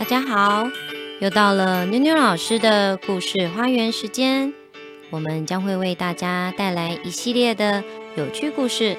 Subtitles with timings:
[0.00, 0.66] 大家好，
[1.20, 4.50] 又到了妞妞老师的故事花园时间。
[5.10, 7.84] 我们将会为大家带来一系列的
[8.16, 8.96] 有趣故事，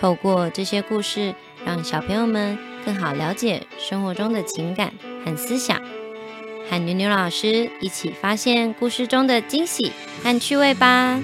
[0.00, 1.34] 透过这些故事，
[1.66, 2.56] 让小朋友们
[2.86, 4.94] 更好了解生活中的情感
[5.26, 5.78] 和思想，
[6.70, 9.92] 和妞妞老师一起发现故事中的惊喜
[10.24, 11.20] 和趣味吧。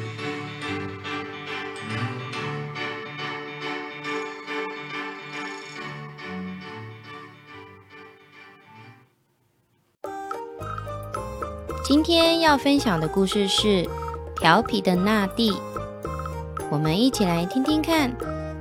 [11.88, 13.84] 今天要分享的故事是
[14.40, 15.52] 《调皮的纳蒂》，
[16.68, 18.12] 我们一起来听听看，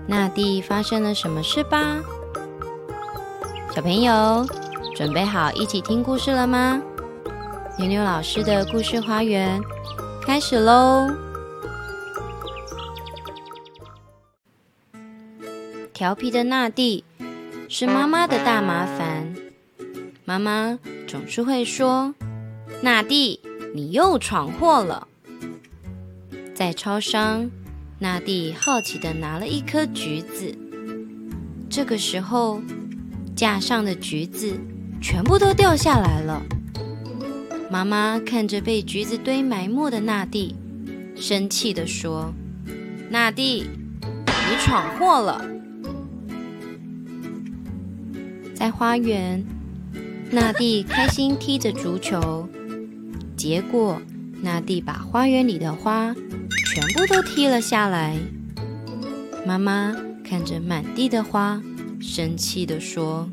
[0.05, 1.99] 纳蒂发生了什么事吧。
[3.73, 4.45] 小朋友，
[4.95, 6.79] 准备好一起听故事了吗？
[7.79, 9.59] 妞妞老师的故事花园
[10.21, 11.09] 开始喽！
[15.91, 17.03] 调皮的纳蒂
[17.67, 19.35] 是妈妈的大麻烦，
[20.25, 22.13] 妈妈总是会说。
[22.81, 23.39] 纳蒂，
[23.73, 25.07] 你又闯祸了。
[26.53, 27.49] 在超商，
[27.99, 30.55] 纳蒂好奇地拿了一颗橘子。
[31.69, 32.61] 这个时候，
[33.35, 34.57] 架上的橘子
[35.01, 36.41] 全部都掉下来了。
[37.69, 40.55] 妈妈看着被橘子堆埋没的纳蒂，
[41.15, 42.33] 生气地说
[43.09, 43.67] ：“纳蒂，
[44.01, 45.43] 你闯祸了。”
[48.55, 49.45] 在花园，
[50.31, 52.47] 纳蒂开心踢着足球。
[53.37, 54.01] 结果，
[54.41, 58.17] 纳蒂把花园里的花全部都踢了下来。
[59.45, 61.61] 妈妈看着满地的花，
[61.99, 63.29] 生气地说：“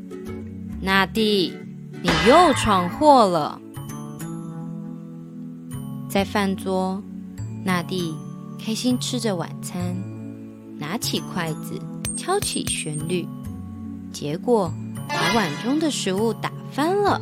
[0.81, 1.53] 纳蒂，
[2.01, 3.59] 你又闯祸了。”
[6.07, 7.01] 在饭桌，
[7.65, 8.13] 纳蒂
[8.63, 9.95] 开心吃着晚餐，
[10.77, 11.79] 拿起筷子
[12.15, 13.27] 敲起旋律，
[14.11, 14.71] 结果
[15.33, 17.19] 碗中的食物打翻了。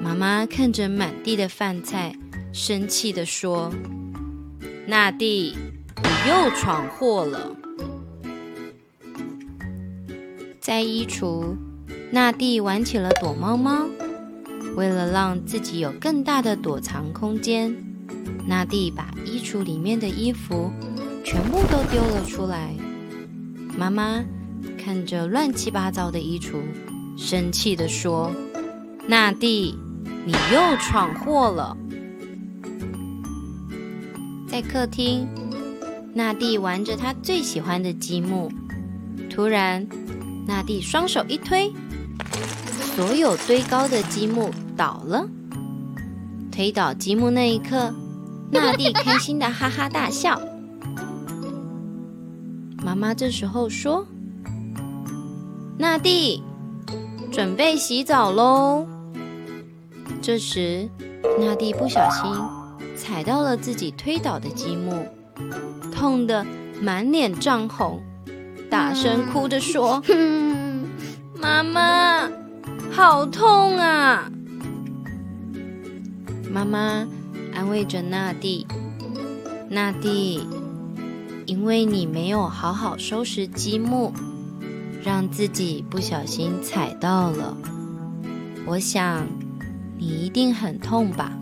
[0.00, 2.16] 妈妈看着满地的饭菜，
[2.54, 3.70] 生气地说
[4.88, 5.54] ：“纳蒂，
[6.02, 7.54] 你又闯祸了。”
[10.58, 11.54] 在衣橱，
[12.10, 13.86] 纳蒂玩起了躲猫猫。
[14.74, 17.76] 为了让自己有更大的躲藏空间，
[18.46, 20.70] 纳蒂把衣橱里面的衣服
[21.22, 22.74] 全部都丢了出来。
[23.76, 24.24] 妈妈
[24.78, 26.60] 看着乱七八糟的衣橱，
[27.16, 28.30] 生气地说
[29.08, 29.74] ：“纳蒂。”
[30.26, 31.76] 你又闯祸了。
[34.48, 35.24] 在客厅，
[36.12, 38.50] 纳蒂玩着他最喜欢的积木。
[39.30, 39.86] 突然，
[40.44, 41.72] 纳蒂双手一推，
[42.96, 45.28] 所有堆高的积木倒了。
[46.50, 47.94] 推倒积木那一刻，
[48.50, 50.40] 纳蒂开心的哈哈大笑。
[52.82, 54.04] 妈妈这时候说
[55.78, 56.42] ：“纳蒂，
[57.30, 58.86] 准备洗澡喽。”
[60.22, 60.88] 这时，
[61.38, 62.32] 纳蒂不小心
[62.96, 65.06] 踩到了自己推倒的积木，
[65.92, 66.46] 痛得
[66.80, 68.00] 满脸涨红，
[68.70, 70.02] 大声哭着说
[71.38, 72.28] ：“妈妈，
[72.90, 74.30] 好痛啊！”
[76.50, 77.06] 妈妈
[77.54, 78.66] 安慰着纳蒂
[79.68, 80.46] ：“纳蒂，
[81.44, 84.12] 因为你没有好好收拾积木，
[85.06, 87.56] 让自己不小心踩到了。
[88.66, 89.26] 我想。”
[89.98, 91.32] 你一定很痛吧？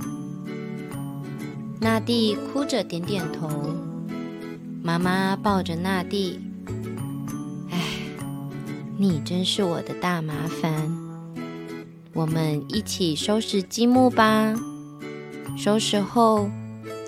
[1.81, 3.75] 纳蒂哭着点点头。
[4.81, 6.39] 妈妈抱着纳蒂，
[7.73, 7.81] 唉，
[8.97, 10.73] 你真是我的大麻烦。
[12.13, 14.55] 我们一起收拾积木吧。
[15.57, 16.49] 收拾后，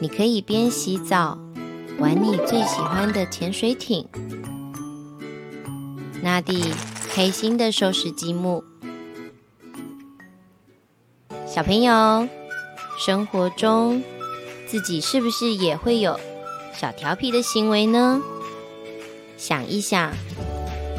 [0.00, 1.38] 你可以边洗澡，
[2.00, 4.04] 玩你最喜欢的潜水艇。
[6.22, 6.72] 纳蒂
[7.12, 8.64] 开心的收拾积木。
[11.46, 12.28] 小朋友，
[12.98, 14.02] 生活中
[14.66, 16.18] 自己是不是也会有
[16.74, 18.20] 小调皮的行为呢？
[19.36, 20.12] 想一想，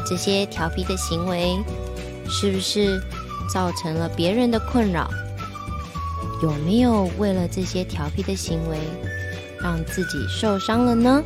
[0.06, 1.58] 这些调皮的行为
[2.28, 3.00] 是不是
[3.52, 5.10] 造成了别人的困扰？
[6.42, 8.78] 有没有为了这些调皮的行为
[9.60, 11.22] 让自己受伤了呢？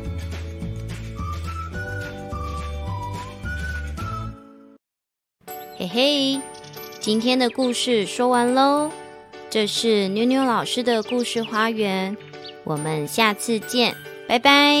[5.83, 6.41] 嘿嘿，
[7.01, 8.89] 今天的故事说完喽。
[9.49, 12.15] 这是妞妞老师的故事花园，
[12.63, 13.93] 我们下次见，
[14.25, 14.77] 拜拜。